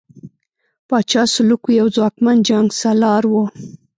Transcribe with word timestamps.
پاچا 0.87 1.23
سلوکو 1.33 1.69
یو 1.79 1.87
ځواکمن 1.95 2.37
جنګسالار 2.47 3.23
وو. 3.31 3.43